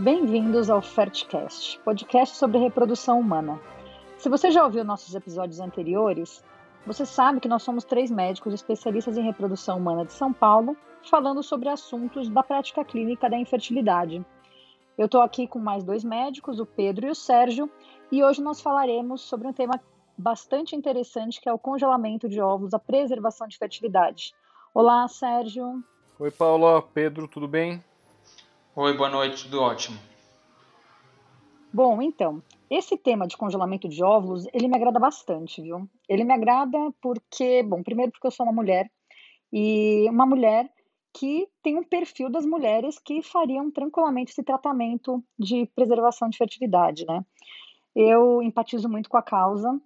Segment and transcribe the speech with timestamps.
[0.00, 3.60] Bem-vindos ao Fertcast, podcast sobre reprodução humana.
[4.16, 6.42] Se você já ouviu nossos episódios anteriores,
[6.86, 11.42] você sabe que nós somos três médicos especialistas em reprodução humana de São Paulo, falando
[11.42, 14.24] sobre assuntos da prática clínica da infertilidade.
[14.96, 17.70] Eu estou aqui com mais dois médicos, o Pedro e o Sérgio,
[18.10, 19.78] e hoje nós falaremos sobre um tema
[20.16, 24.32] bastante interessante que é o congelamento de óvulos, a preservação de fertilidade.
[24.72, 25.84] Olá, Sérgio.
[26.18, 26.80] Oi, Paula.
[26.80, 27.84] Pedro, tudo bem?
[28.76, 29.98] Oi, boa noite, tudo ótimo.
[31.72, 35.88] Bom, então, esse tema de congelamento de óvulos, ele me agrada bastante, viu?
[36.08, 38.88] Ele me agrada porque, bom, primeiro porque eu sou uma mulher
[39.52, 40.70] e uma mulher
[41.12, 47.04] que tem um perfil das mulheres que fariam tranquilamente esse tratamento de preservação de fertilidade,
[47.04, 47.24] né?
[47.94, 49.80] Eu empatizo muito com a causa.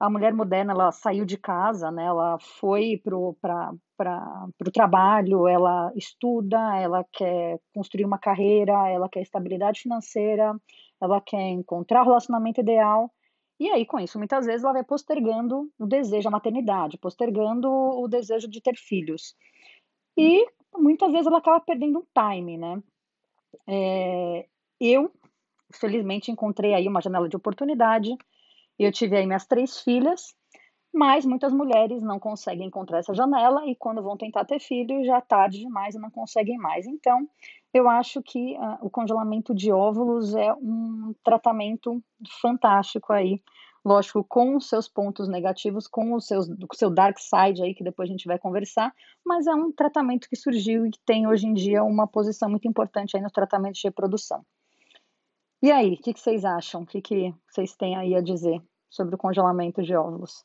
[0.00, 2.04] A mulher moderna, ela saiu de casa, né?
[2.04, 9.80] Ela foi para o trabalho, ela estuda, ela quer construir uma carreira, ela quer estabilidade
[9.80, 10.54] financeira,
[11.00, 13.12] ela quer encontrar o relacionamento ideal.
[13.58, 18.06] E aí, com isso, muitas vezes ela vai postergando o desejo, a maternidade, postergando o
[18.06, 19.34] desejo de ter filhos.
[20.16, 20.46] E
[20.76, 22.80] muitas vezes ela acaba perdendo um time, né?
[23.66, 24.46] É,
[24.80, 25.10] eu,
[25.74, 28.16] felizmente, encontrei aí uma janela de oportunidade.
[28.78, 30.34] Eu tive aí minhas três filhas,
[30.92, 35.18] mas muitas mulheres não conseguem encontrar essa janela e quando vão tentar ter filho já
[35.18, 36.86] é tarde demais e não conseguem mais.
[36.86, 37.28] Então,
[37.72, 42.02] eu acho que uh, o congelamento de óvulos é um tratamento
[42.40, 43.42] fantástico aí.
[43.84, 47.84] Lógico, com os seus pontos negativos, com os seus, o seu dark side aí, que
[47.84, 48.92] depois a gente vai conversar,
[49.24, 52.66] mas é um tratamento que surgiu e que tem hoje em dia uma posição muito
[52.66, 54.44] importante aí no tratamento de reprodução.
[55.60, 56.82] E aí, o que, que vocês acham?
[56.82, 60.44] O que, que vocês têm aí a dizer sobre o congelamento de óvulos?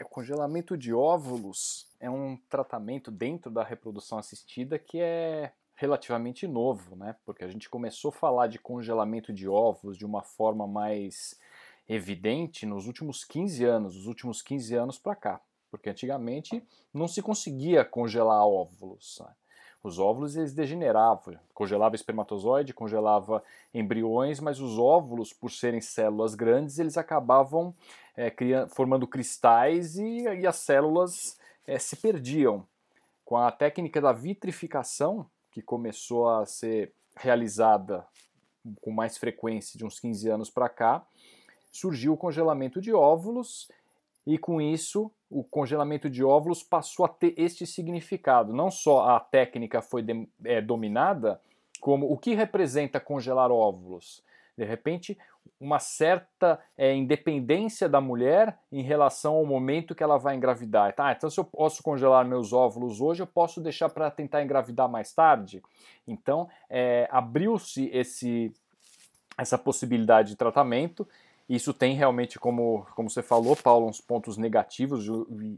[0.00, 6.96] O congelamento de óvulos é um tratamento dentro da reprodução assistida que é relativamente novo,
[6.96, 7.14] né?
[7.26, 11.38] Porque a gente começou a falar de congelamento de óvulos de uma forma mais
[11.86, 15.40] evidente nos últimos 15 anos, os últimos 15 anos para cá.
[15.70, 19.18] Porque antigamente não se conseguia congelar óvulos.
[19.20, 19.34] Né?
[19.82, 23.42] Os óvulos eles degeneravam, congelava espermatozoide, congelava
[23.74, 27.74] embriões, mas os óvulos, por serem células grandes, eles acabavam
[28.16, 32.64] é, criando, formando cristais e, e as células é, se perdiam.
[33.24, 38.06] Com a técnica da vitrificação, que começou a ser realizada
[38.80, 41.04] com mais frequência de uns 15 anos para cá,
[41.72, 43.68] surgiu o congelamento de óvulos
[44.26, 48.52] e com isso o congelamento de óvulos passou a ter este significado.
[48.52, 51.40] Não só a técnica foi de, é, dominada,
[51.80, 54.22] como o que representa congelar óvulos.
[54.56, 55.18] De repente,
[55.58, 60.92] uma certa é, independência da mulher em relação ao momento que ela vai engravidar.
[60.94, 64.88] Tá, então, se eu posso congelar meus óvulos hoje, eu posso deixar para tentar engravidar
[64.88, 65.62] mais tarde.
[66.06, 67.90] Então, é, abriu-se
[69.38, 71.08] essa possibilidade de tratamento
[71.54, 75.06] isso tem realmente, como, como você falou, Paulo, uns pontos negativos,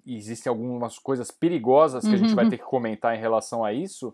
[0.05, 2.15] e existem algumas coisas perigosas que uhum.
[2.15, 2.50] a gente vai uhum.
[2.50, 4.12] ter que comentar em relação a isso,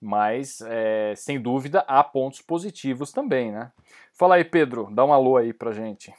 [0.00, 3.70] mas é, sem dúvida há pontos positivos também, né?
[4.12, 6.12] Fala aí, Pedro, dá um alô aí pra gente.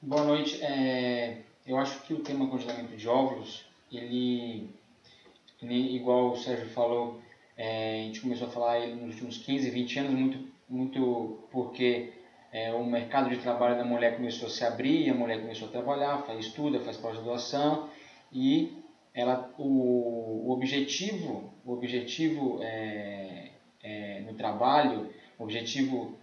[0.00, 0.58] Boa noite.
[0.62, 4.70] É, eu acho que o tema congelamento de óvulos, ele,
[5.62, 7.20] ele igual o Sérgio falou,
[7.58, 12.23] é, a gente começou a falar ele nos últimos 15, 20 anos, muito, muito porque
[12.54, 15.72] é, o mercado de trabalho da mulher começou a se abrir, a mulher começou a
[15.72, 17.90] trabalhar, faz estuda, faz pós-graduação
[18.32, 18.78] e
[19.12, 23.50] ela, o, o objetivo, o objetivo é,
[23.82, 26.16] é, no trabalho, o objetivo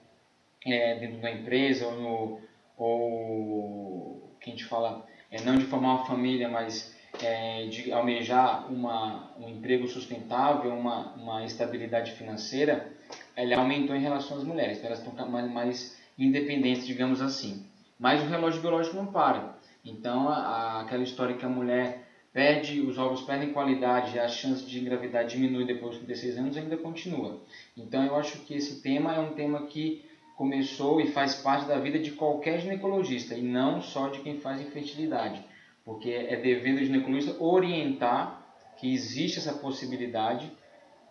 [0.66, 2.42] é, dentro da empresa ou, no,
[2.78, 8.72] ou que a gente fala, é, não de formar uma família, mas é, de almejar
[8.72, 12.90] uma, um emprego sustentável, uma, uma estabilidade financeira,
[13.36, 17.66] ela aumentou em relação às mulheres, então elas estão mais, mais independentes, digamos assim.
[18.00, 19.56] Mas o relógio biológico não para.
[19.84, 24.80] Então, a, aquela história que a mulher perde, os ovos perdem qualidade, a chance de
[24.80, 27.42] engravidar diminui depois dos 36 anos, ainda continua.
[27.76, 30.06] Então, eu acho que esse tema é um tema que
[30.38, 34.62] começou e faz parte da vida de qualquer ginecologista, e não só de quem faz
[34.62, 35.44] infertilidade.
[35.84, 38.42] Porque é dever do ginecologista orientar
[38.78, 40.52] que existe essa possibilidade,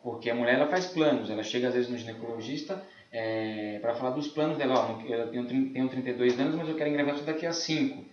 [0.03, 4.11] porque a mulher ela faz planos, ela chega às vezes no ginecologista é, para falar
[4.11, 4.75] dos planos dela.
[4.75, 8.05] Ó, eu tenho, tenho 32 anos, mas eu quero engravidar daqui a 5.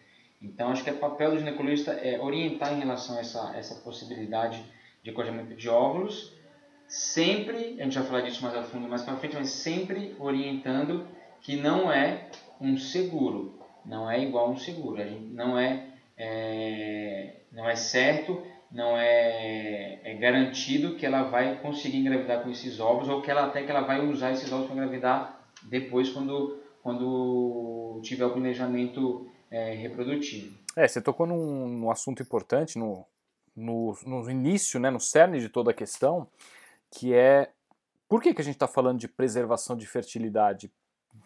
[0.42, 4.64] Então, acho que o papel do ginecologista é orientar em relação a essa, essa possibilidade
[5.04, 6.34] de congelamento de óvulos,
[6.88, 11.08] sempre, a gente vai falar disso mais a fundo mais para frente, mas sempre orientando
[11.42, 12.30] que não é
[12.60, 15.86] um seguro, não é igual a um seguro, a gente não é,
[16.18, 22.80] é não é certo não é, é, garantido que ela vai conseguir engravidar com esses
[22.80, 26.60] ovos ou que ela até que ela vai usar esses ovos para engravidar depois quando,
[26.84, 30.58] quando tiver o planejamento é, reprodutivo.
[30.76, 33.06] É, você tocou num, num assunto importante no,
[33.56, 36.28] no, no, início, né, no cerne de toda a questão,
[36.92, 37.50] que é
[38.08, 40.72] por que, que a gente está falando de preservação de fertilidade,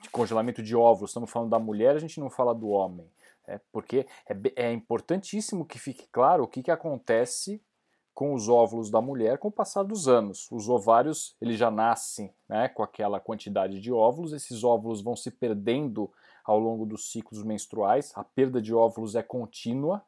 [0.02, 1.12] de congelamento de óvulos?
[1.12, 3.06] Estamos falando da mulher, a gente não fala do homem.
[3.52, 7.62] É porque é, é importantíssimo que fique claro o que, que acontece
[8.14, 10.48] com os óvulos da mulher com o passar dos anos.
[10.52, 15.32] Os ovários eles já nascem né, com aquela quantidade de óvulos, esses óvulos vão se
[15.32, 16.12] perdendo
[16.44, 20.04] ao longo dos ciclos menstruais, a perda de óvulos é contínua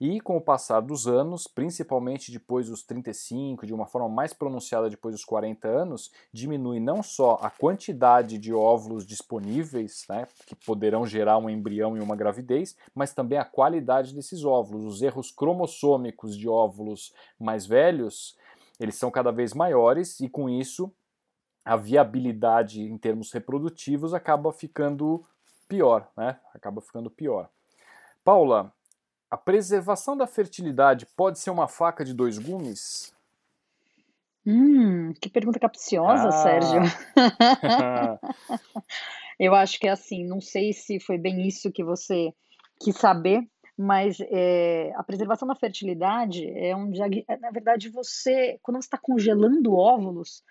[0.00, 4.88] e com o passar dos anos, principalmente depois dos 35, de uma forma mais pronunciada
[4.88, 11.04] depois dos 40 anos, diminui não só a quantidade de óvulos disponíveis, né, que poderão
[11.04, 14.86] gerar um embrião e uma gravidez, mas também a qualidade desses óvulos.
[14.86, 18.38] Os erros cromossômicos de óvulos mais velhos,
[18.78, 20.90] eles são cada vez maiores e com isso
[21.62, 25.22] a viabilidade em termos reprodutivos acaba ficando
[25.68, 26.40] pior, né?
[26.54, 27.50] Acaba ficando pior.
[28.24, 28.72] Paula,
[29.30, 33.14] a preservação da fertilidade pode ser uma faca de dois gumes?
[34.46, 36.32] Hum, que pergunta capciosa, ah.
[36.32, 36.80] Sérgio.
[39.38, 42.32] Eu acho que é assim, não sei se foi bem isso que você
[42.80, 43.46] quis saber,
[43.76, 46.92] mas é, a preservação da fertilidade é um
[47.26, 50.42] é, na verdade você quando você está congelando óvulos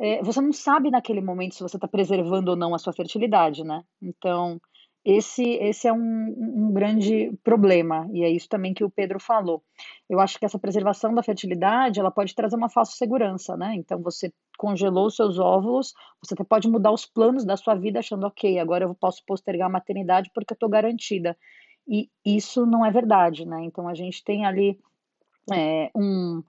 [0.00, 3.62] é, você não sabe naquele momento se você está preservando ou não a sua fertilidade,
[3.62, 3.84] né?
[4.00, 4.58] Então
[5.04, 9.60] esse, esse é um, um, grande problema, e é isso também que o Pedro falou.
[10.08, 13.74] Eu acho que essa preservação da fertilidade, ela pode trazer uma falsa segurança, né?
[13.74, 17.98] Então, você congelou os seus óvulos, você até pode mudar os planos da sua vida
[17.98, 21.36] achando, ok, agora eu posso postergar a maternidade porque eu estou garantida.
[21.88, 23.64] E isso não é verdade, né?
[23.64, 24.78] Então, a gente tem ali
[25.52, 26.44] é, um...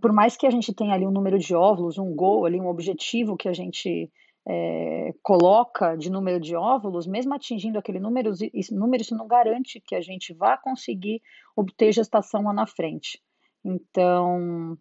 [0.00, 2.68] Por mais que a gente tenha ali um número de óvulos, um gol ali, um
[2.68, 4.10] objetivo que a gente
[4.46, 9.80] é, coloca de número de óvulos, mesmo atingindo aquele número, esse número, isso não garante
[9.80, 11.22] que a gente vá conseguir
[11.56, 13.22] obter gestação lá na frente.
[13.64, 14.76] Então,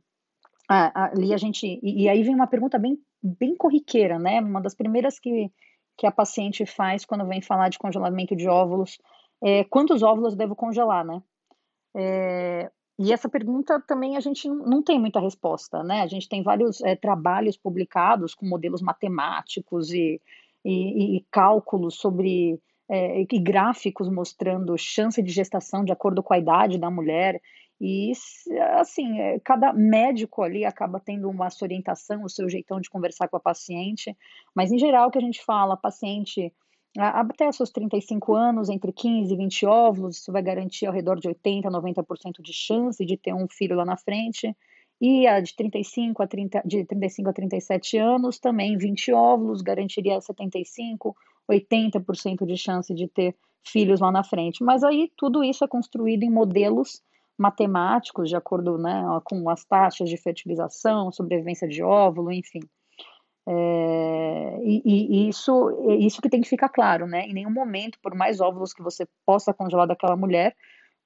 [0.68, 1.80] ali a gente.
[1.82, 4.42] E, e, aí vem uma pergunta bem, bem corriqueira, né?
[4.42, 5.50] Uma das primeiras que,
[5.98, 8.98] que a paciente faz quando vem falar de congelamento de óvulos
[9.42, 11.22] é quantos óvulos devo congelar, né?
[11.96, 16.02] É, e essa pergunta também a gente não tem muita resposta, né?
[16.02, 20.22] A gente tem vários é, trabalhos publicados com modelos matemáticos e,
[20.64, 22.60] e, e cálculos sobre
[22.90, 27.42] é, e gráficos mostrando chance de gestação de acordo com a idade da mulher.
[27.82, 28.12] E
[28.78, 33.28] assim, é, cada médico ali acaba tendo uma sua orientação, o seu jeitão de conversar
[33.28, 34.16] com a paciente,
[34.56, 36.54] mas em geral o que a gente fala, paciente
[36.98, 41.28] até seus 35 anos, entre 15 e 20 óvulos, isso vai garantir ao redor de
[41.28, 44.56] 80, 90% de chance de ter um filho lá na frente.
[45.02, 50.22] E a de 35 a 30, de 35 a 37 anos, também 20 óvulos, garantiria
[50.22, 51.16] 75,
[51.50, 53.36] 80% de chance de ter
[53.66, 54.64] filhos lá na frente.
[54.64, 57.02] Mas aí tudo isso é construído em modelos
[57.38, 62.62] matemáticos, de acordo né, com as taxas de fertilização, sobrevivência de óvulo, enfim.
[63.46, 67.26] É, e, e, isso, isso que tem que ficar claro, né?
[67.28, 70.56] Em nenhum momento, por mais óvulos que você possa congelar daquela mulher,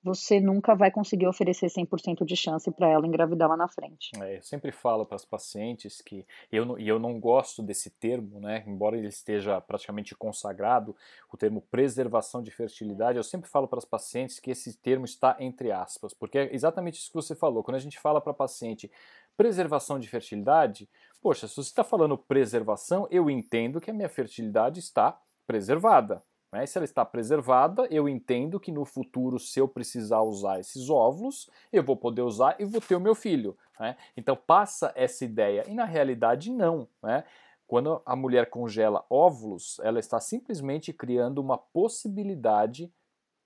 [0.03, 4.11] você nunca vai conseguir oferecer 100% de chance para ela engravidar lá na frente.
[4.21, 8.39] É, eu sempre falo para as pacientes que eu e eu não gosto desse termo,
[8.39, 8.63] né?
[8.67, 10.95] Embora ele esteja praticamente consagrado,
[11.31, 15.35] o termo preservação de fertilidade, eu sempre falo para as pacientes que esse termo está
[15.39, 17.63] entre aspas, porque é exatamente isso que você falou.
[17.63, 18.89] Quando a gente fala para paciente
[19.35, 20.89] preservação de fertilidade,
[21.21, 26.23] poxa, se você está falando preservação, eu entendo que a minha fertilidade está preservada.
[26.51, 26.65] Né?
[26.65, 31.49] Se ela está preservada, eu entendo que no futuro, se eu precisar usar esses óvulos,
[31.71, 33.57] eu vou poder usar e vou ter o meu filho.
[33.79, 33.95] Né?
[34.15, 35.63] Então passa essa ideia.
[35.67, 36.87] E na realidade, não.
[37.01, 37.23] Né?
[37.67, 42.91] Quando a mulher congela óvulos, ela está simplesmente criando uma possibilidade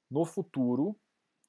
[0.09, 0.95] no futuro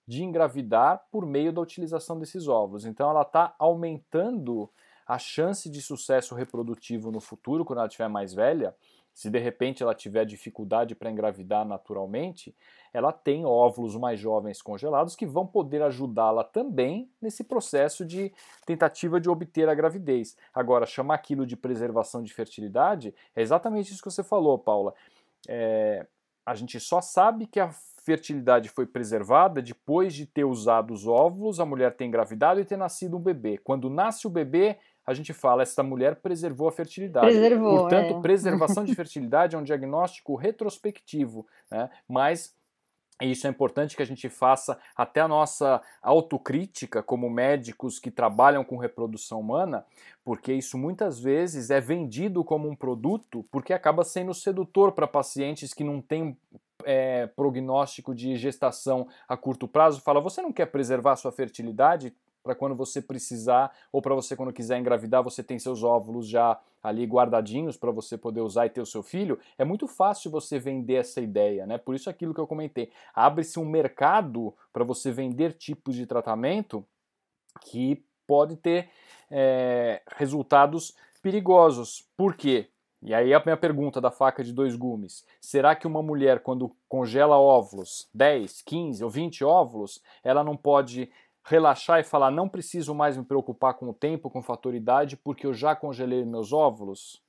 [0.06, 2.84] de engravidar por meio da utilização desses óvulos.
[2.86, 4.70] Então ela está aumentando
[5.06, 8.74] a chance de sucesso reprodutivo no futuro, quando ela estiver mais velha.
[9.14, 12.56] Se de repente ela tiver dificuldade para engravidar naturalmente,
[12.94, 18.32] ela tem óvulos mais jovens congelados que vão poder ajudá-la também nesse processo de
[18.64, 20.34] tentativa de obter a gravidez.
[20.54, 24.94] Agora, chamar aquilo de preservação de fertilidade é exatamente isso que você falou, Paula.
[25.46, 26.06] É,
[26.44, 27.70] a gente só sabe que a
[28.04, 32.76] fertilidade foi preservada depois de ter usado os óvulos, a mulher ter engravidado e ter
[32.76, 33.58] nascido um bebê.
[33.58, 37.26] Quando nasce o bebê, a gente fala, essa mulher preservou a fertilidade.
[37.26, 38.20] Preservou, Portanto, é.
[38.22, 41.90] preservação de fertilidade é um diagnóstico retrospectivo, né?
[42.08, 42.54] mas
[43.20, 48.10] E isso é importante que a gente faça até a nossa autocrítica como médicos que
[48.10, 49.84] trabalham com reprodução humana,
[50.24, 55.74] porque isso muitas vezes é vendido como um produto porque acaba sendo sedutor para pacientes
[55.74, 56.36] que não têm
[56.84, 60.00] é, prognóstico de gestação a curto prazo.
[60.00, 62.14] Fala, você não quer preservar sua fertilidade?
[62.42, 66.58] Para quando você precisar ou para você quando quiser engravidar, você tem seus óvulos já
[66.82, 70.58] ali guardadinhos para você poder usar e ter o seu filho, é muito fácil você
[70.58, 71.78] vender essa ideia, né?
[71.78, 76.84] Por isso aquilo que eu comentei, abre-se um mercado para você vender tipos de tratamento
[77.60, 78.90] que pode ter
[79.30, 82.04] é, resultados perigosos.
[82.16, 82.68] Por quê?
[83.02, 85.24] E aí a minha pergunta da faca de dois gumes.
[85.40, 91.10] Será que uma mulher, quando congela óvulos, 10, 15 ou 20 óvulos, ela não pode
[91.44, 95.54] relaxar e falar: não preciso mais me preocupar com o tempo, com fatoridade, porque eu
[95.54, 97.22] já congelei meus óvulos?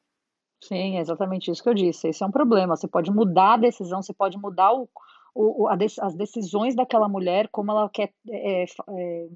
[0.64, 2.08] Sim, é exatamente isso que eu disse.
[2.08, 2.76] Esse é um problema.
[2.76, 4.88] Você pode mudar a decisão, você pode mudar o,
[5.36, 9.28] o, a, as decisões daquela mulher, como ela quer é, é,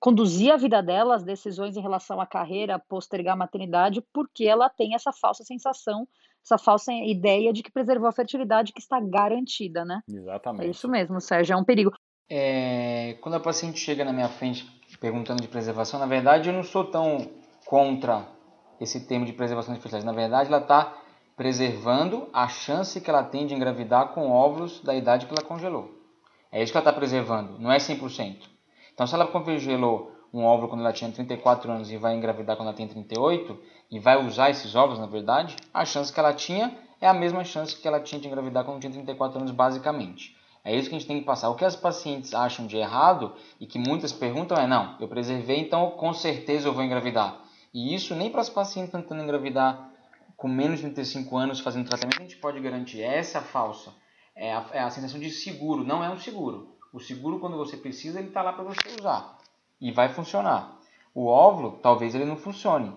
[0.00, 4.68] conduzir a vida dela, as decisões em relação à carreira, postergar a maternidade, porque ela
[4.68, 6.08] tem essa falsa sensação,
[6.44, 10.02] essa falsa ideia de que preservou a fertilidade que está garantida, né?
[10.08, 10.66] Exatamente.
[10.66, 11.92] É isso mesmo, Sérgio, é um perigo.
[12.28, 14.66] É, quando a paciente chega na minha frente
[15.00, 17.30] perguntando de preservação, na verdade eu não sou tão
[17.66, 18.26] contra
[18.80, 20.04] esse termo de preservação de fertilidade.
[20.04, 20.94] Na verdade, ela está
[21.36, 25.90] preservando a chance que ela tem de engravidar com óvulos da idade que ela congelou.
[26.50, 28.36] É isso que ela está preservando, não é 100%.
[28.92, 32.68] Então, se ela congelou um óvulo quando ela tinha 34 anos e vai engravidar quando
[32.68, 33.58] ela tem 38
[33.90, 37.44] e vai usar esses óvulos, na verdade, a chance que ela tinha é a mesma
[37.44, 40.36] chance que ela tinha de engravidar quando tinha 34 anos, basicamente.
[40.64, 41.50] É isso que a gente tem que passar.
[41.50, 45.58] O que as pacientes acham de errado e que muitas perguntam é: não, eu preservei,
[45.58, 47.40] então com certeza eu vou engravidar.
[47.74, 49.90] E isso nem para as pacientes tentando engravidar
[50.36, 53.00] com menos de 35 anos fazendo tratamento a gente pode garantir.
[53.02, 53.92] Essa é falsa.
[54.34, 55.84] É a, é a sensação de seguro.
[55.84, 56.76] Não é um seguro.
[56.92, 59.38] O seguro, quando você precisa, ele está lá para você usar.
[59.80, 60.78] E vai funcionar.
[61.14, 62.94] O óvulo, talvez ele não funcione.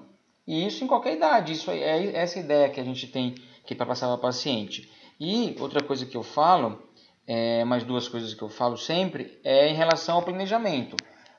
[0.47, 1.53] E isso em qualquer idade.
[1.53, 4.91] Isso é, é essa ideia que a gente tem que para passar para o paciente.
[5.19, 6.81] E outra coisa que eu falo
[7.27, 10.95] é, mais duas coisas que eu falo sempre, é em relação ao planejamento.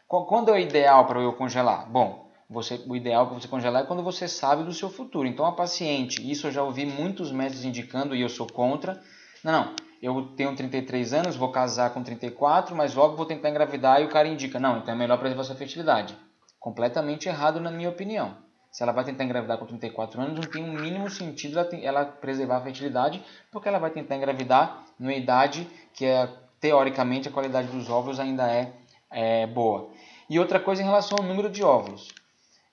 [0.07, 1.91] Quando é o ideal para eu congelar?
[1.91, 5.27] Bom, você, o ideal para você congelar é quando você sabe do seu futuro.
[5.27, 9.01] Então, a paciente, isso eu já ouvi muitos médicos indicando e eu sou contra.
[9.43, 14.01] Não, não, eu tenho 33 anos, vou casar com 34, mas logo vou tentar engravidar
[14.01, 16.17] e o cara indica, não, então é melhor preservar sua fertilidade.
[16.61, 18.37] Completamente errado na minha opinião.
[18.71, 21.69] Se ela vai tentar engravidar com 34 anos, não tem o um mínimo sentido ela,
[21.77, 26.29] ela preservar a fertilidade, porque ela vai tentar engravidar numa idade que é,
[26.61, 28.73] teoricamente a qualidade dos óvulos ainda é,
[29.11, 29.91] é boa.
[30.29, 32.09] E outra coisa em relação ao número de óvulos.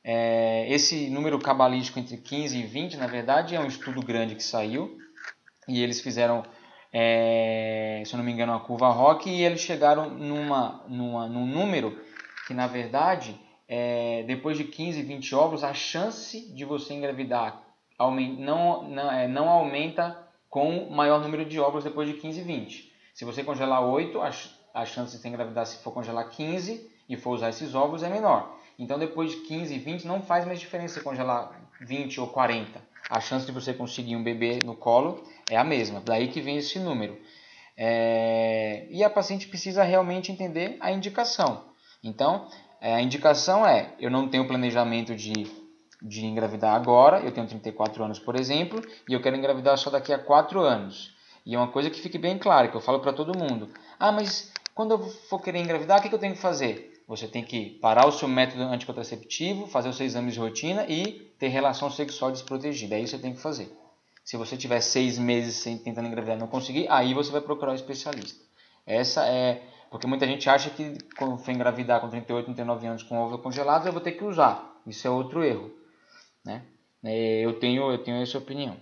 [0.03, 4.43] É, esse número cabalístico entre 15 e 20, na verdade, é um estudo grande que
[4.43, 4.97] saiu
[5.67, 6.43] e eles fizeram,
[6.91, 11.45] é, se eu não me engano, a curva ROC e eles chegaram numa, numa, num
[11.45, 11.97] número
[12.47, 17.63] que, na verdade, é, depois de 15, 20 óvulos, a chance de você engravidar
[17.97, 20.22] não, não, é, não aumenta
[20.53, 22.93] com maior número de óvulos depois de 15, 20.
[23.11, 24.21] Se você congelar 8,
[24.71, 28.07] a, chance de você engravidar se for congelar 15 e for usar esses óvulos é
[28.07, 28.55] menor.
[28.77, 32.79] Então depois de 15 e 20 não faz mais diferença se congelar 20 ou 40.
[33.09, 35.99] A chance de você conseguir um bebê no colo é a mesma.
[36.05, 37.19] Daí que vem esse número.
[37.75, 38.85] É...
[38.91, 41.63] E a paciente precisa realmente entender a indicação.
[42.03, 42.47] Então,
[42.79, 45.33] é, a indicação é: eu não tenho planejamento de,
[46.03, 50.11] de engravidar agora, eu tenho 34 anos, por exemplo, e eu quero engravidar só daqui
[50.11, 51.15] a 4 anos.
[51.45, 53.69] E é uma coisa que fique bem clara, que eu falo para todo mundo.
[53.97, 57.01] Ah, mas quando eu for querer engravidar, o que, que eu tenho que fazer?
[57.07, 61.31] Você tem que parar o seu método anticontraceptivo, fazer os seus exames de rotina e
[61.39, 62.95] ter relação sexual desprotegida.
[62.95, 63.71] É isso que você tem que fazer.
[64.23, 67.71] Se você tiver seis meses sem, tentando engravidar e não conseguir, aí você vai procurar
[67.71, 68.41] um especialista.
[68.85, 73.17] Essa é porque muita gente acha que quando for engravidar com 38, 39 anos com
[73.17, 74.81] óvulo congelado, eu vou ter que usar.
[74.87, 75.71] Isso é outro erro.
[76.45, 76.65] Né?
[77.03, 78.77] É, eu, tenho, eu tenho essa opinião.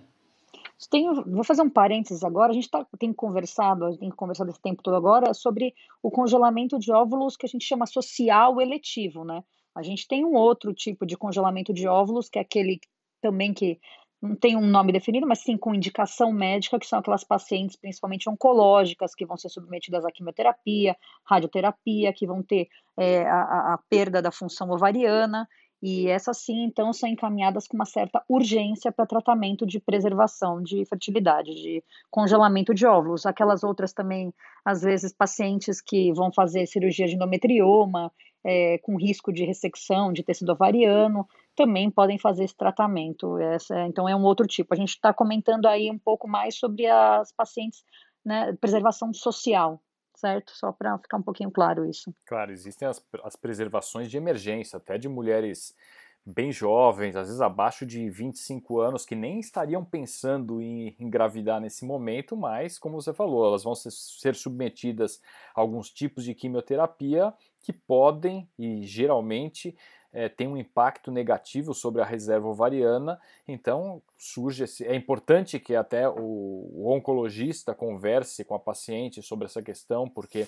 [1.27, 2.51] Vou fazer um parênteses agora.
[2.51, 6.09] A gente tá, tem conversado, a gente tem conversado esse tempo todo agora sobre o
[6.09, 9.43] congelamento de óvulos que a gente chama social eletivo, né?
[9.75, 12.79] A gente tem um outro tipo de congelamento de óvulos, que é aquele
[13.21, 13.79] também que
[14.21, 18.29] não tem um nome definido, mas sim com indicação médica, que são aquelas pacientes, principalmente
[18.29, 24.21] oncológicas, que vão ser submetidas à quimioterapia, radioterapia, que vão ter é, a, a perda
[24.21, 25.47] da função ovariana,
[25.81, 30.85] e essas sim, então, são encaminhadas com uma certa urgência para tratamento de preservação de
[30.85, 33.25] fertilidade, de congelamento de óvulos.
[33.25, 34.31] Aquelas outras também,
[34.63, 38.11] às vezes, pacientes que vão fazer cirurgia de endometrioma,
[38.43, 43.39] é, com risco de ressecção de tecido ovariano, também podem fazer esse tratamento.
[43.39, 44.73] Essa, então, é um outro tipo.
[44.75, 47.83] A gente está comentando aí um pouco mais sobre as pacientes,
[48.23, 49.81] né, preservação social.
[50.21, 50.51] Certo?
[50.55, 52.13] Só para ficar um pouquinho claro isso.
[52.25, 55.75] Claro, existem as, as preservações de emergência, até de mulheres
[56.23, 61.83] bem jovens, às vezes abaixo de 25 anos, que nem estariam pensando em engravidar nesse
[61.83, 65.19] momento, mas, como você falou, elas vão ser submetidas
[65.55, 69.75] a alguns tipos de quimioterapia que podem e geralmente
[70.13, 75.75] é, tem um impacto negativo sobre a reserva ovariana, então surge esse, é importante que
[75.75, 80.47] até o, o oncologista converse com a paciente sobre essa questão, porque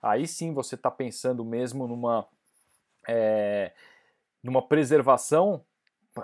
[0.00, 2.26] aí sim você está pensando mesmo numa
[3.08, 3.72] é,
[4.42, 5.64] numa preservação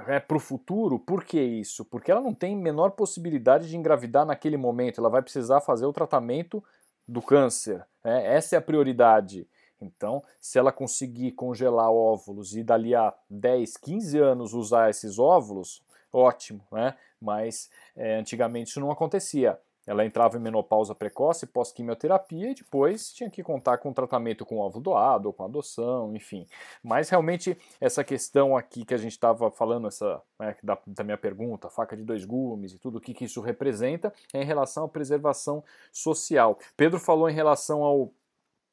[0.06, 0.98] é, para o futuro.
[0.98, 1.84] Por que isso?
[1.84, 5.00] Porque ela não tem menor possibilidade de engravidar naquele momento.
[5.00, 6.62] Ela vai precisar fazer o tratamento
[7.06, 7.86] do câncer.
[8.04, 8.34] Né?
[8.34, 9.46] Essa é a prioridade.
[9.80, 15.82] Então, se ela conseguir congelar óvulos e dali a 10, 15 anos usar esses óvulos,
[16.12, 16.96] ótimo, né?
[17.20, 19.58] Mas é, antigamente isso não acontecia.
[19.86, 24.82] Ela entrava em menopausa precoce, pós-quimioterapia, e depois tinha que contar com tratamento com óvulo
[24.82, 26.44] doado, ou com adoção, enfim.
[26.82, 31.16] Mas realmente essa questão aqui que a gente estava falando, essa né, da, da, minha
[31.16, 34.84] pergunta, faca de dois gumes e tudo o que, que isso representa, é em relação
[34.84, 36.58] à preservação social.
[36.76, 38.10] Pedro falou em relação ao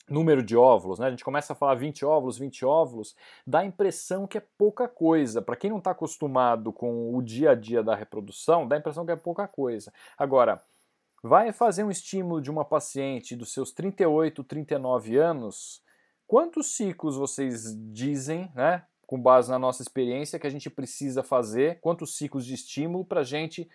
[0.10, 1.07] número de óvulos, né?
[1.07, 4.88] A gente começa a falar 20 óvulos, 20 óvulos, dá a impressão que é pouca
[4.88, 5.41] coisa.
[5.41, 9.05] Para quem não está acostumado com o dia a dia da reprodução, dá a impressão
[9.05, 9.93] que é pouca coisa.
[10.17, 10.62] Agora,
[11.24, 15.81] vai fazer um estímulo de uma paciente dos seus 38, 39 anos,
[16.27, 21.79] quantos ciclos vocês dizem, né, com base na nossa experiência, que a gente precisa fazer,
[21.79, 23.69] quantos ciclos de estímulo para a gente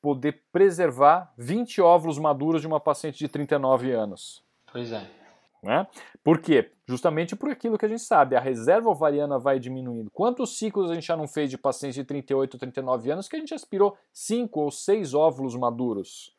[0.00, 4.42] poder preservar 20 óvulos maduros de uma paciente de 39 anos?
[4.72, 5.19] Pois é.
[5.62, 5.86] Né?
[6.24, 6.70] Por quê?
[6.86, 10.10] Justamente por aquilo que a gente sabe, a reserva ovariana vai diminuindo.
[10.10, 13.36] Quantos ciclos a gente já não fez de pacientes de 38 ou 39 anos que
[13.36, 16.34] a gente aspirou 5 ou 6 óvulos maduros?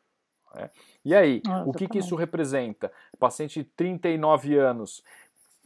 [0.54, 0.70] Né?
[1.04, 2.92] E aí, ah, o que, que isso representa?
[3.18, 5.02] Paciente de 39 anos,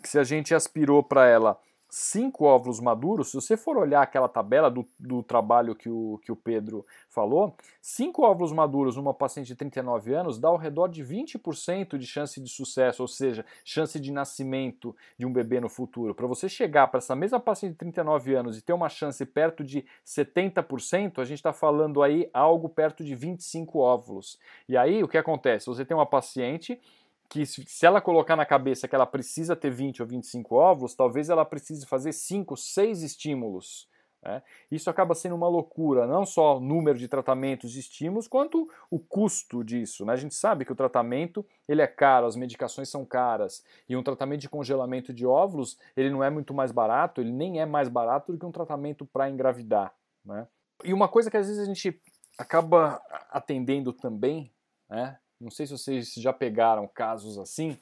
[0.04, 4.70] se a gente aspirou para ela cinco óvulos maduros, se você for olhar aquela tabela
[4.70, 9.54] do, do trabalho que o, que o Pedro falou, cinco óvulos maduros numa paciente de
[9.54, 14.12] 39 anos dá ao redor de 20% de chance de sucesso, ou seja, chance de
[14.12, 16.14] nascimento de um bebê no futuro.
[16.14, 19.62] Para você chegar para essa mesma paciente de 39 anos e ter uma chance perto
[19.62, 24.38] de 70%, a gente está falando aí algo perto de 25 óvulos.
[24.68, 25.66] E aí o que acontece?
[25.66, 26.80] Você tem uma paciente
[27.28, 31.28] que se ela colocar na cabeça que ela precisa ter 20 ou 25 óvulos, talvez
[31.28, 33.88] ela precise fazer 5, 6 estímulos.
[34.22, 34.42] Né?
[34.70, 38.98] Isso acaba sendo uma loucura, não só o número de tratamentos e estímulos, quanto o
[38.98, 40.04] custo disso.
[40.04, 40.12] Né?
[40.12, 44.02] A gente sabe que o tratamento ele é caro, as medicações são caras, e um
[44.02, 47.88] tratamento de congelamento de óvulos ele não é muito mais barato, ele nem é mais
[47.88, 49.94] barato do que um tratamento para engravidar.
[50.24, 50.46] Né?
[50.84, 52.00] E uma coisa que às vezes a gente
[52.38, 54.52] acaba atendendo também,
[54.88, 55.18] né?
[55.40, 57.78] Não sei se vocês já pegaram casos assim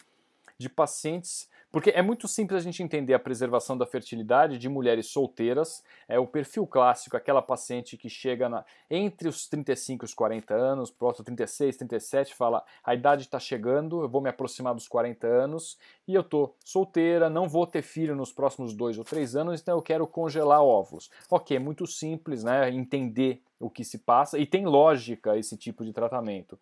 [0.57, 5.09] de pacientes, porque é muito simples a gente entender a preservação da fertilidade de mulheres
[5.09, 10.15] solteiras, é o perfil clássico, aquela paciente que chega na, entre os 35 e os
[10.15, 14.87] 40 anos, próximo 36, 37, fala, a idade está chegando, eu vou me aproximar dos
[14.87, 19.35] 40 anos e eu tô solteira, não vou ter filho nos próximos dois ou três
[19.35, 21.11] anos, então eu quero congelar óvulos.
[21.29, 25.85] Ok, é muito simples, né, entender o que se passa e tem lógica esse tipo
[25.85, 26.57] de tratamento.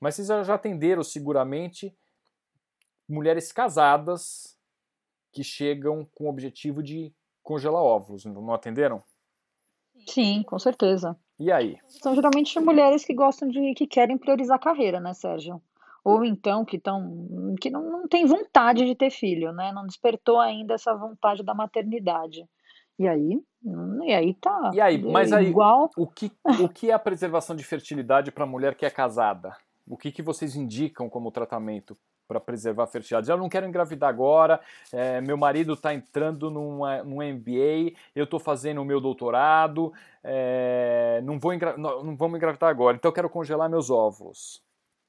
[0.00, 1.94] Mas vocês já atenderam seguramente
[3.08, 4.56] mulheres casadas
[5.32, 9.02] que chegam com o objetivo de congelar óvulos, não atenderam?
[10.06, 11.16] Sim, com certeza.
[11.38, 11.78] E aí?
[11.88, 15.60] São geralmente mulheres que gostam de que querem priorizar a carreira, né, Sérgio?
[16.02, 19.70] Ou então que estão que não, não tem vontade de ter filho, né?
[19.72, 22.46] Não despertou ainda essa vontade da maternidade.
[22.98, 23.42] E aí,
[24.04, 24.70] e aí tá.
[24.74, 25.90] E aí, mas aí, igual...
[25.96, 26.32] o que
[26.62, 29.54] o que é a preservação de fertilidade para mulher que é casada?
[29.90, 31.98] O que, que vocês indicam como tratamento
[32.28, 33.28] para preservar a fertilidade?
[33.28, 34.60] Eu não quero engravidar agora,
[34.92, 36.82] é, meu marido está entrando num
[37.16, 42.96] MBA, eu estou fazendo o meu doutorado, é, não, vou não, não vamos engravidar agora,
[42.96, 44.62] então eu quero congelar meus óvulos.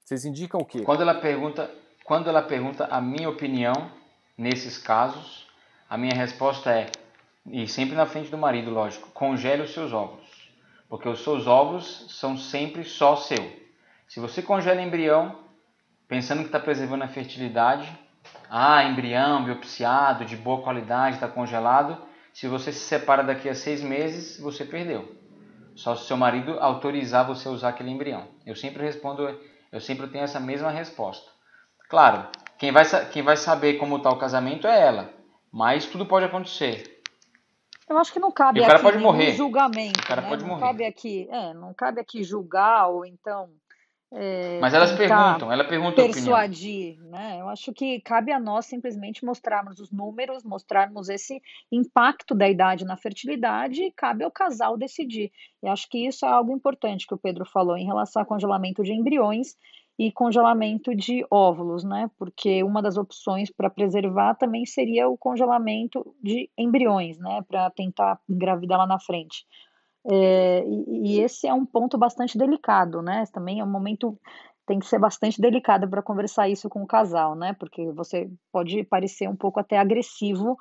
[0.03, 0.81] Vocês indicam o quê?
[0.81, 1.69] Quando ela pergunta,
[2.03, 3.91] quando ela pergunta a minha opinião
[4.35, 5.47] nesses casos,
[5.87, 6.87] a minha resposta é,
[7.45, 10.49] e sempre na frente do marido, lógico, congele os seus óvulos.
[10.89, 13.60] Porque os seus óvulos são sempre só seu.
[14.11, 15.39] Se você congela embrião,
[16.05, 17.89] pensando que está preservando a fertilidade,
[18.49, 21.97] ah, embrião biopsiado, de boa qualidade, está congelado.
[22.33, 25.15] Se você se separa daqui a seis meses, você perdeu.
[25.75, 28.27] Só se seu marido autorizar você a usar aquele embrião.
[28.45, 29.39] Eu sempre respondo,
[29.71, 31.31] eu sempre tenho essa mesma resposta.
[31.89, 35.09] Claro, quem vai, quem vai saber como está o casamento é ela,
[35.49, 37.01] mas tudo pode acontecer.
[37.87, 39.31] Eu acho que não cabe e o cara aqui pode morrer.
[39.35, 40.01] julgamento.
[40.01, 40.27] O cara né?
[40.27, 40.61] pode não morrer.
[40.61, 43.49] Cabe aqui, é, não cabe aqui julgar ou então
[44.13, 47.37] é, Mas elas perguntam, ela pergunta persuadir, né?
[47.39, 52.83] Eu acho que cabe a nós simplesmente mostrarmos os números, mostrarmos esse impacto da idade
[52.83, 55.31] na fertilidade e cabe ao casal decidir.
[55.63, 58.83] E acho que isso é algo importante que o Pedro falou em relação ao congelamento
[58.83, 59.55] de embriões
[59.97, 62.11] e congelamento de óvulos, né?
[62.17, 67.45] Porque uma das opções para preservar também seria o congelamento de embriões, né?
[67.47, 69.45] Para tentar engravidar lá na frente.
[70.09, 73.23] É, e, esse é um ponto bastante delicado, né?
[73.31, 74.17] Também é um momento
[74.65, 77.53] tem que ser bastante delicado para conversar isso com o casal, né?
[77.53, 80.55] Porque você pode parecer um pouco até agressivo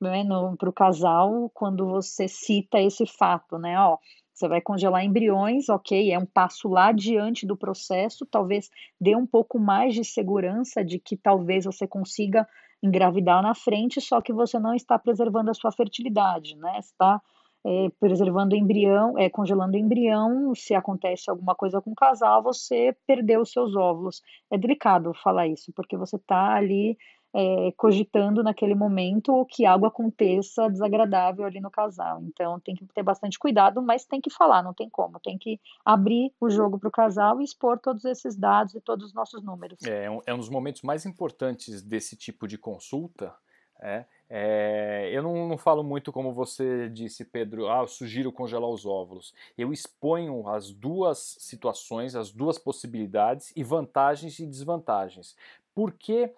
[0.00, 0.24] né,
[0.58, 3.78] para o casal quando você cita esse fato, né?
[3.80, 3.96] Ó,
[4.32, 8.68] você vai congelar embriões, ok, é um passo lá diante do processo, talvez
[9.00, 12.46] dê um pouco mais de segurança de que talvez você consiga
[12.82, 16.78] engravidar na frente, só que você não está preservando a sua fertilidade, né?
[16.80, 17.20] Está
[17.64, 22.42] é, preservando o embrião, é, congelando o embrião, se acontece alguma coisa com o casal,
[22.42, 24.20] você perdeu os seus óvulos.
[24.50, 26.96] É delicado falar isso, porque você está ali
[27.34, 32.22] é, cogitando naquele momento que algo aconteça desagradável ali no casal.
[32.22, 35.18] Então tem que ter bastante cuidado, mas tem que falar, não tem como.
[35.18, 39.06] Tem que abrir o jogo para o casal e expor todos esses dados e todos
[39.06, 39.82] os nossos números.
[39.82, 43.34] É, é um dos momentos mais importantes desse tipo de consulta.
[43.82, 48.68] É, é, eu não, não, falo muito como você disse, Pedro, ah, eu sugiro congelar
[48.68, 49.34] os óvulos.
[49.56, 55.36] Eu exponho as duas situações, as duas possibilidades e vantagens e desvantagens.
[55.74, 56.32] Por que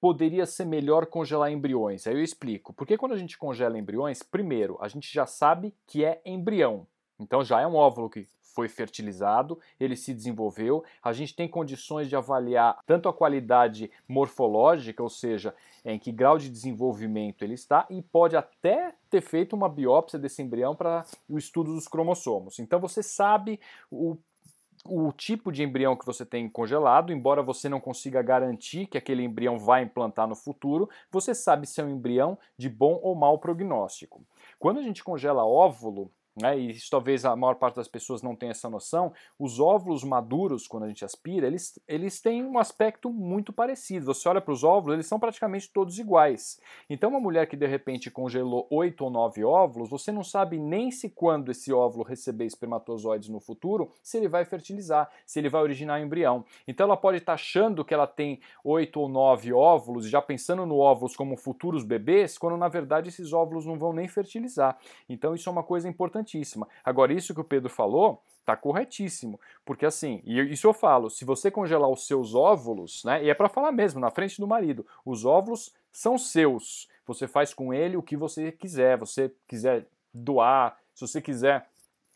[0.00, 2.06] poderia ser melhor congelar embriões?
[2.06, 2.72] Aí eu explico.
[2.72, 6.86] Porque quando a gente congela embriões, primeiro, a gente já sabe que é embrião.
[7.18, 10.82] Então já é um óvulo que foi fertilizado, ele se desenvolveu.
[11.02, 15.54] A gente tem condições de avaliar tanto a qualidade morfológica, ou seja,
[15.92, 20.42] em que grau de desenvolvimento ele está, e pode até ter feito uma biópsia desse
[20.42, 22.58] embrião para o estudo dos cromossomos.
[22.58, 24.16] Então você sabe o
[24.88, 29.22] o tipo de embrião que você tem congelado, embora você não consiga garantir que aquele
[29.24, 33.38] embrião vai implantar no futuro, você sabe se é um embrião de bom ou mau
[33.38, 34.22] prognóstico.
[34.58, 38.50] Quando a gente congela óvulo, né, e talvez a maior parte das pessoas não tenha
[38.50, 43.52] essa noção, os óvulos maduros, quando a gente aspira, eles, eles têm um aspecto muito
[43.52, 44.06] parecido.
[44.06, 46.60] Você olha para os óvulos, eles são praticamente todos iguais.
[46.90, 50.90] Então, uma mulher que de repente congelou oito ou nove óvulos, você não sabe nem
[50.90, 55.62] se quando esse óvulo receber espermatozoides no futuro, se ele vai fertilizar, se ele vai
[55.62, 56.44] originar um embrião.
[56.68, 60.78] Então, ela pode estar achando que ela tem oito ou nove óvulos, já pensando no
[60.78, 64.78] óvulos como futuros bebês, quando na verdade esses óvulos não vão nem fertilizar.
[65.08, 66.68] Então, isso é uma coisa importante importantíssima.
[66.84, 71.24] Agora, isso que o Pedro falou está corretíssimo, porque assim, e isso eu falo, se
[71.24, 74.86] você congelar os seus óvulos, né, e é para falar mesmo, na frente do marido,
[75.04, 80.78] os óvulos são seus, você faz com ele o que você quiser, você quiser doar,
[80.94, 81.68] se você quiser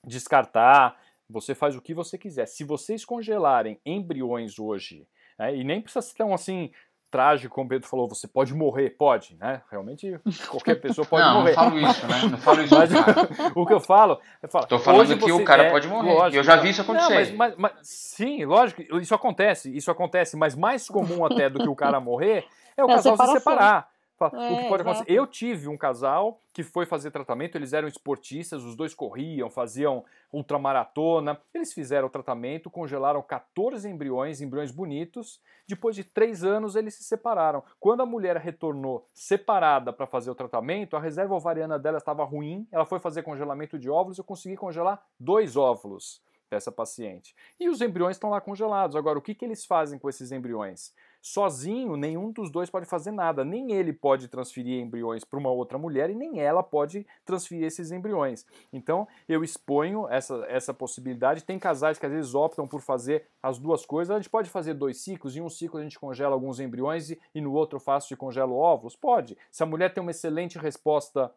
[0.07, 2.47] descartar, você faz o que você quiser.
[2.47, 6.71] Se vocês congelarem embriões hoje, né, e nem precisa ser tão assim
[7.11, 9.63] trágico, como o Pedro falou, você pode morrer, pode, né?
[9.71, 10.19] Realmente
[10.49, 11.51] qualquer pessoa pode não, morrer.
[11.51, 12.21] Não, falo isso, né?
[12.31, 12.75] Não falo isso.
[12.75, 12.91] Mas,
[13.55, 14.67] o que eu falo, eu falo.
[14.67, 16.15] Tô falando que o cara é, pode morrer.
[16.15, 17.09] Lógico, eu já vi isso acontecer.
[17.09, 21.59] Não, mas, mas, mas, sim, lógico, isso acontece, isso acontece, mas mais comum até do
[21.59, 22.45] que o cara morrer
[22.77, 23.90] é o é casal se separar.
[24.27, 25.05] É, o que pode acontecer?
[25.09, 30.05] Eu tive um casal que foi fazer tratamento, eles eram esportistas, os dois corriam, faziam
[30.33, 31.41] ultramaratona.
[31.55, 35.41] Eles fizeram o tratamento, congelaram 14 embriões, embriões bonitos.
[35.67, 37.63] Depois de três anos, eles se separaram.
[37.79, 42.67] Quando a mulher retornou separada para fazer o tratamento, a reserva ovariana dela estava ruim,
[42.71, 47.35] ela foi fazer congelamento de óvulos, eu consegui congelar dois óvulos dessa paciente.
[47.59, 48.97] E os embriões estão lá congelados.
[48.97, 50.93] Agora, o que, que eles fazem com esses embriões?
[51.23, 53.45] Sozinho, nenhum dos dois pode fazer nada.
[53.45, 57.91] Nem ele pode transferir embriões para uma outra mulher e nem ela pode transferir esses
[57.91, 58.47] embriões.
[58.73, 61.45] Então, eu exponho essa, essa possibilidade.
[61.45, 64.15] Tem casais que às vezes optam por fazer as duas coisas.
[64.15, 65.37] A gente pode fazer dois ciclos.
[65.37, 68.57] Em um ciclo a gente congela alguns embriões e, e no outro faço e congelo
[68.57, 68.97] óvulos?
[68.97, 69.37] Pode.
[69.51, 71.31] Se a mulher tem uma excelente resposta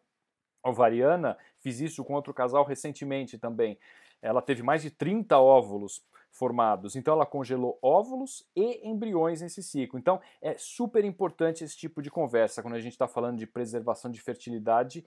[0.64, 3.78] ovariana, fiz isso com outro casal recentemente também.
[4.22, 6.02] Ela teve mais de 30 óvulos
[6.34, 6.96] formados.
[6.96, 9.98] Então ela congelou óvulos e embriões nesse ciclo.
[9.98, 14.10] Então é super importante esse tipo de conversa quando a gente está falando de preservação
[14.10, 15.06] de fertilidade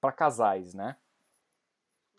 [0.00, 0.96] para casais, né?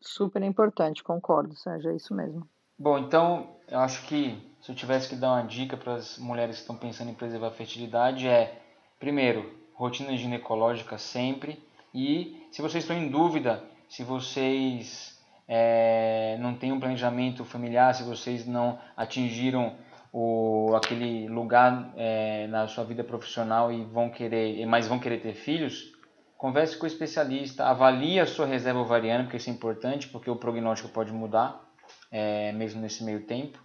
[0.01, 2.47] Super importante, concordo, Sérgio, é isso mesmo.
[2.77, 6.57] Bom, então eu acho que se eu tivesse que dar uma dica para as mulheres
[6.57, 8.61] que estão pensando em preservar a fertilidade é,
[8.99, 15.20] primeiro, rotina ginecológica sempre e se vocês estão em dúvida se vocês
[15.53, 19.75] é, não tem um planejamento familiar, se vocês não atingiram
[20.13, 25.33] o, aquele lugar é, na sua vida profissional e vão querer, mas vão querer ter
[25.33, 25.91] filhos,
[26.37, 30.37] converse com o especialista, avalie a sua reserva ovariana, porque isso é importante, porque o
[30.37, 31.61] prognóstico pode mudar,
[32.09, 33.59] é, mesmo nesse meio tempo.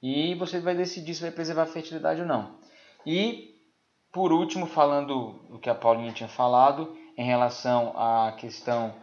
[0.00, 2.60] e você vai decidir se vai preservar a fertilidade ou não.
[3.04, 3.56] E,
[4.12, 8.94] por último, falando o que a Paulinha tinha falado, em relação à questão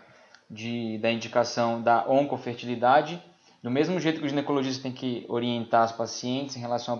[0.50, 3.22] de, da indicação da oncofertilidade,
[3.62, 6.98] do mesmo jeito que o ginecologista tem que orientar as pacientes em relação à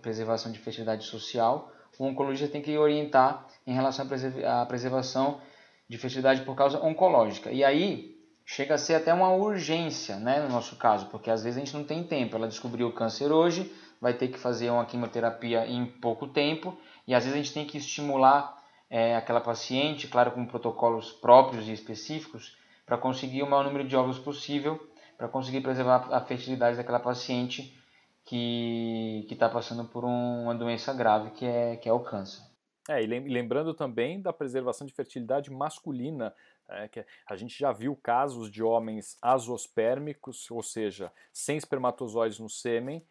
[0.00, 4.06] preservação de fertilidade social, o oncologista tem que orientar em relação
[4.46, 5.40] à preservação
[5.88, 7.50] de fertilidade por causa oncológica.
[7.50, 11.56] E aí chega a ser até uma urgência, né, no nosso caso, porque às vezes
[11.56, 12.36] a gente não tem tempo.
[12.36, 16.76] Ela descobriu o câncer hoje, vai ter que fazer uma quimioterapia em pouco tempo,
[17.06, 21.68] e às vezes a gente tem que estimular é, aquela paciente, claro, com protocolos próprios
[21.68, 24.78] e específicos, para conseguir o maior número de óvulos possível,
[25.16, 27.78] para conseguir preservar a fertilidade daquela paciente
[28.24, 32.42] que está passando por um, uma doença grave que é, que é o câncer.
[32.88, 36.34] É, e lembrando também da preservação de fertilidade masculina,
[36.68, 42.48] é, que a gente já viu casos de homens azospérmicos, ou seja, sem espermatozoides no
[42.48, 43.04] sêmen,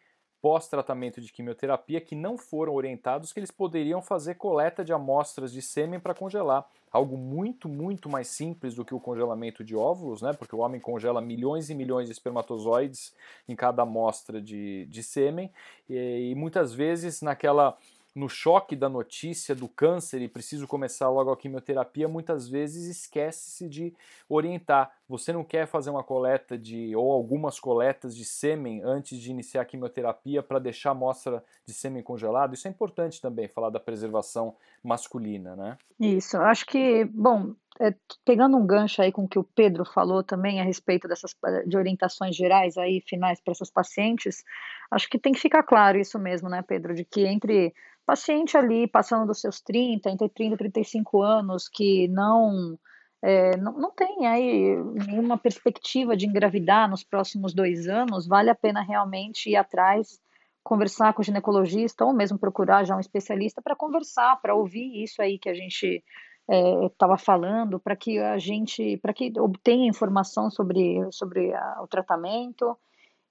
[0.44, 5.62] pós-tratamento de quimioterapia que não foram orientados que eles poderiam fazer coleta de amostras de
[5.62, 6.68] sêmen para congelar.
[6.92, 10.34] Algo muito, muito mais simples do que o congelamento de óvulos, né?
[10.34, 13.14] porque o homem congela milhões e milhões de espermatozoides
[13.48, 15.50] em cada amostra de, de sêmen,
[15.88, 17.78] e, e muitas vezes naquela
[18.14, 23.68] no choque da notícia do câncer e preciso começar logo a quimioterapia, muitas vezes esquece-se
[23.68, 23.94] de
[24.28, 24.92] orientar.
[25.08, 29.62] Você não quer fazer uma coleta de ou algumas coletas de sêmen antes de iniciar
[29.62, 32.54] a quimioterapia para deixar a amostra de sêmen congelado?
[32.54, 35.76] Isso é importante também, falar da preservação masculina, né?
[35.98, 37.92] Isso, acho que, bom, é,
[38.24, 41.34] pegando um gancho aí com o que o Pedro falou também a respeito dessas
[41.66, 44.44] de orientações gerais aí finais para essas pacientes,
[44.90, 47.74] acho que tem que ficar claro isso mesmo, né, Pedro, de que entre
[48.06, 52.78] paciente ali passando dos seus 30, entre 30 e 35 anos, que não,
[53.22, 58.54] é, não, não tem aí nenhuma perspectiva de engravidar nos próximos dois anos, vale a
[58.54, 60.20] pena realmente ir atrás,
[60.62, 65.20] conversar com o ginecologista ou mesmo procurar já um especialista para conversar, para ouvir isso
[65.20, 66.02] aí que a gente
[66.48, 71.86] estava é, falando, para que a gente, para que obtenha informação sobre, sobre a, o
[71.86, 72.76] tratamento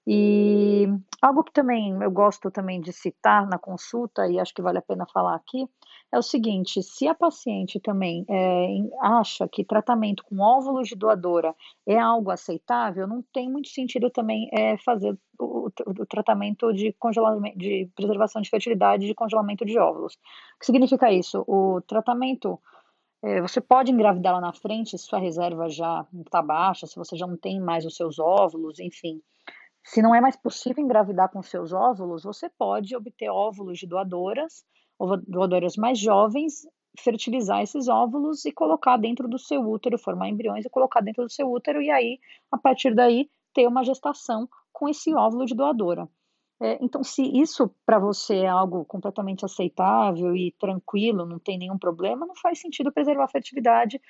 [0.06, 0.86] e
[1.22, 4.82] algo que também eu gosto também de citar na consulta, e acho que vale a
[4.82, 5.66] pena falar aqui,
[6.12, 8.66] é o seguinte: se a paciente também é,
[9.00, 11.54] acha que tratamento com óvulos de doadora
[11.86, 17.56] é algo aceitável, não tem muito sentido também é, fazer o, o, tratamento de congelamento,
[17.56, 20.14] de preservação de fertilidade de congelamento de óvulos.
[20.56, 21.42] O que significa isso?
[21.48, 22.60] O tratamento
[23.40, 27.26] você pode engravidar lá na frente se sua reserva já está baixa, se você já
[27.26, 29.20] não tem mais os seus óvulos, enfim.
[29.82, 34.64] Se não é mais possível engravidar com seus óvulos, você pode obter óvulos de doadoras,
[34.98, 36.66] ou doadoras mais jovens,
[36.98, 41.30] fertilizar esses óvulos e colocar dentro do seu útero, formar embriões e colocar dentro do
[41.30, 42.18] seu útero, e aí,
[42.50, 46.08] a partir daí, ter uma gestação com esse óvulo de doadora.
[46.64, 51.76] É, então, se isso para você é algo completamente aceitável e tranquilo, não tem nenhum
[51.76, 54.00] problema, não faz sentido preservar a fertilidade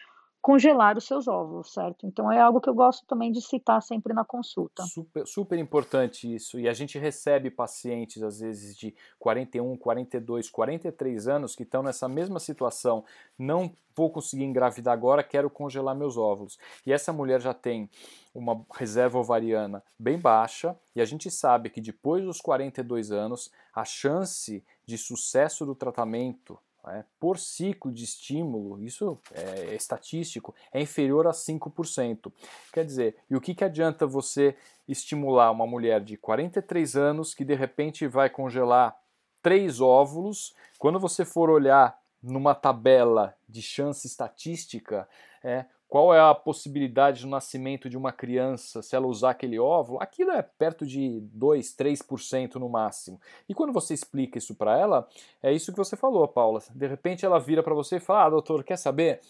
[0.45, 2.07] congelar os seus óvulos, certo?
[2.07, 4.83] Então é algo que eu gosto também de citar sempre na consulta.
[4.83, 6.61] Super, super importante isso.
[6.61, 12.07] E a gente recebe pacientes, às vezes, de 41, 42, 43 anos que estão nessa
[12.11, 13.07] mesma situação.
[13.39, 16.59] Não vou conseguir engravidar agora, quero congelar meus óvulos.
[16.85, 17.89] E essa mulher já tem
[18.35, 23.87] uma reserva ovariana bem baixa, e a gente sabe que depois dos 42 anos, a
[23.87, 31.27] chance de sucesso do tratamento né, por ciclo de estímulo, isso é estatístico, é inferior
[31.27, 32.33] a 5%.
[32.73, 37.45] Quer dizer, e o que, que adianta você estimular uma mulher de 43 anos que
[37.45, 38.97] de repente vai congelar
[39.43, 45.07] três óvulos, quando você for olhar numa tabela de chance estatística,
[45.43, 50.03] é, qual é a possibilidade do nascimento de uma criança se ela usar aquele óvulo?
[50.03, 53.21] Aquilo é perto de 2, 3% no máximo.
[53.49, 55.09] E quando você explica isso para ela,
[55.41, 56.61] é isso que você falou, Paula.
[56.75, 59.21] De repente ela vira para você e fala: "Ah, doutor, quer saber?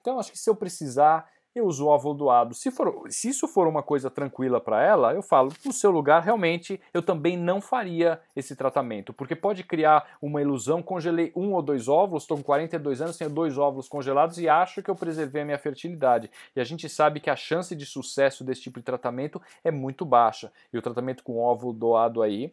[0.00, 2.54] Então acho que se eu precisar, eu uso o óvulo doado.
[2.54, 6.22] Se, for, se isso for uma coisa tranquila para ela, eu falo, no seu lugar,
[6.22, 11.62] realmente, eu também não faria esse tratamento, porque pode criar uma ilusão, congelei um ou
[11.62, 15.42] dois óvulos, estou com 42 anos, tenho dois óvulos congelados e acho que eu preservei
[15.42, 16.30] a minha fertilidade.
[16.56, 20.04] E a gente sabe que a chance de sucesso desse tipo de tratamento é muito
[20.04, 20.52] baixa.
[20.72, 22.52] E o tratamento com óvulo doado aí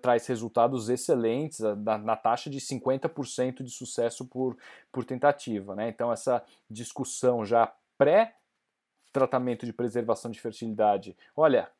[0.00, 4.56] traz resultados excelentes, na, na taxa de 50% de sucesso por,
[4.90, 5.74] por tentativa.
[5.74, 5.88] Né?
[5.88, 11.16] Então essa discussão já pré-tratamento de preservação de fertilidade.
[11.36, 11.70] Olha,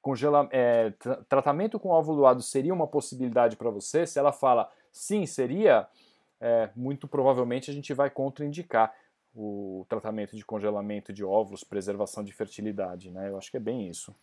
[0.00, 4.06] congela, é, tra tratamento com óvulo doado seria uma possibilidade para você?
[4.06, 5.88] Se ela fala sim, seria,
[6.40, 8.94] é, muito provavelmente a gente vai contraindicar
[9.34, 13.10] o tratamento de congelamento de óvulos, preservação de fertilidade.
[13.10, 13.30] Né?
[13.30, 14.14] Eu acho que é bem isso.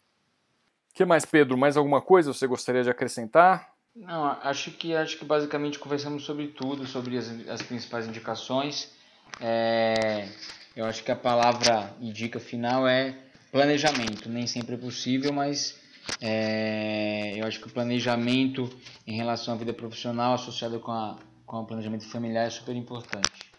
[0.94, 1.58] que mais, Pedro?
[1.58, 3.74] Mais alguma coisa você gostaria de acrescentar?
[3.94, 8.94] Não, acho que acho que basicamente conversamos sobre tudo, sobre as, as principais indicações.
[9.42, 10.30] É,
[10.76, 13.18] eu acho que a palavra e dica final é
[13.52, 14.30] planejamento.
[14.30, 15.80] Nem sempre é possível, mas
[16.22, 18.70] é, eu acho que o planejamento
[19.06, 23.52] em relação à vida profissional associado com, a, com o planejamento familiar é super importante,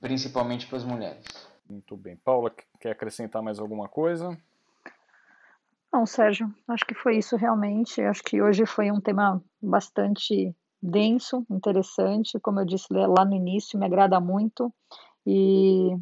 [0.00, 1.24] principalmente para as mulheres.
[1.68, 2.16] Muito bem.
[2.16, 4.36] Paula, quer acrescentar mais alguma coisa?
[5.92, 8.00] Não, Sérgio, acho que foi isso realmente.
[8.00, 12.38] Acho que hoje foi um tema bastante denso, interessante.
[12.40, 14.72] Como eu disse lá no início, me agrada muito.
[15.26, 15.96] E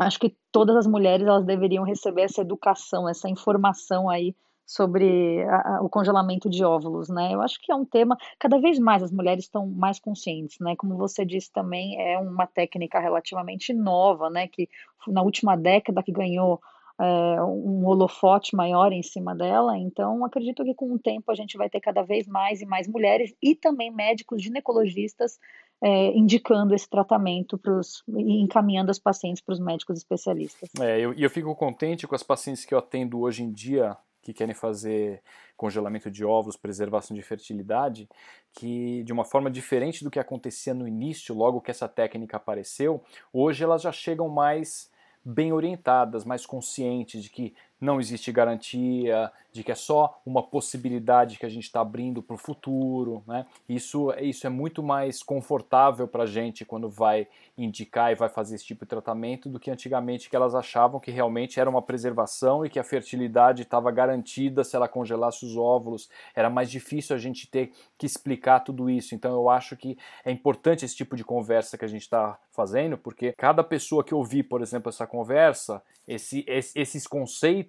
[0.00, 4.34] acho que todas as mulheres elas deveriam receber essa educação, essa informação aí
[4.66, 7.34] sobre a, a, o congelamento de óvulos, né?
[7.34, 10.74] Eu acho que é um tema cada vez mais as mulheres estão mais conscientes, né?
[10.76, 14.48] Como você disse também é uma técnica relativamente nova, né?
[14.48, 14.68] Que
[15.06, 16.60] na última década que ganhou
[16.98, 19.76] é, um holofote maior em cima dela.
[19.76, 22.88] Então, acredito que com o tempo a gente vai ter cada vez mais e mais
[22.88, 25.38] mulheres e também médicos ginecologistas
[25.86, 30.70] é, indicando esse tratamento pros, e encaminhando as pacientes para os médicos especialistas.
[30.80, 34.32] É, eu, eu fico contente com as pacientes que eu atendo hoje em dia que
[34.32, 35.20] querem fazer
[35.54, 38.08] congelamento de ovos, preservação de fertilidade,
[38.54, 43.04] que de uma forma diferente do que acontecia no início, logo que essa técnica apareceu,
[43.30, 44.90] hoje elas já chegam mais
[45.22, 51.38] bem orientadas, mais conscientes de que não existe garantia, de que é só uma possibilidade
[51.38, 53.22] que a gente está abrindo para o futuro.
[53.24, 53.46] Né?
[53.68, 58.56] Isso, isso é muito mais confortável para a gente quando vai indicar e vai fazer
[58.56, 62.66] esse tipo de tratamento do que antigamente que elas achavam que realmente era uma preservação
[62.66, 66.08] e que a fertilidade estava garantida se ela congelasse os óvulos.
[66.34, 69.14] Era mais difícil a gente ter que explicar tudo isso.
[69.14, 72.98] Então eu acho que é importante esse tipo de conversa que a gente está fazendo,
[72.98, 77.63] porque cada pessoa que ouvir, por exemplo, essa conversa, esse, esses conceitos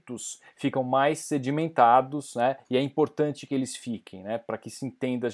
[0.56, 2.58] ficam mais sedimentados, né?
[2.70, 4.38] E é importante que eles fiquem, né?
[4.38, 5.30] Para que se entenda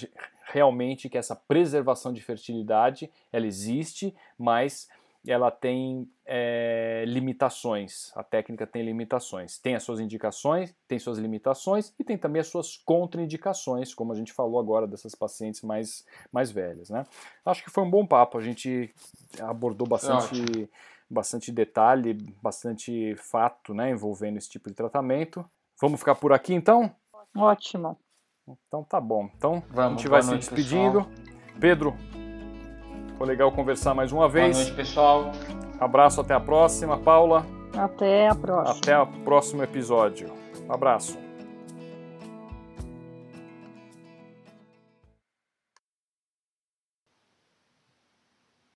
[0.45, 4.89] realmente que essa preservação de fertilidade ela existe, mas
[5.27, 8.11] ela tem é, limitações.
[8.15, 9.59] A técnica tem limitações.
[9.59, 14.15] Tem as suas indicações, tem suas limitações e tem também as suas contraindicações, como a
[14.15, 16.89] gente falou agora dessas pacientes mais, mais velhas.
[16.89, 17.05] Né?
[17.45, 18.37] Acho que foi um bom papo.
[18.37, 18.93] A gente
[19.39, 20.67] abordou bastante
[21.11, 25.45] bastante detalhe, bastante fato né, envolvendo esse tipo de tratamento.
[25.79, 26.93] Vamos ficar por aqui então?
[27.35, 27.97] Ótimo.
[28.67, 29.29] Então tá bom.
[29.35, 31.05] Então Vamos, a gente vai se despedindo.
[31.05, 31.59] Pessoal.
[31.59, 31.95] Pedro,
[33.17, 34.55] foi legal conversar mais uma vez.
[34.55, 35.31] Boa noite, pessoal.
[35.79, 36.97] Abraço, até a próxima.
[36.97, 37.45] Paula.
[37.77, 38.77] Até a próxima.
[38.77, 40.31] Até o próximo episódio.
[40.67, 41.30] Um abraço.